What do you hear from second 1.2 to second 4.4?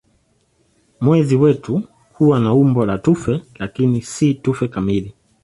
wetu huwa na umbo la tufe lakini si